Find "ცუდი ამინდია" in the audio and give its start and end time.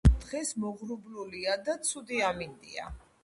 1.89-2.89